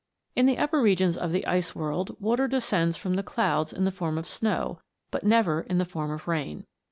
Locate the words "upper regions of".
0.57-1.31